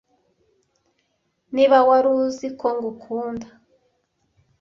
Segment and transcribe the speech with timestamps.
[1.53, 3.47] niba wari uzi ko ngukunda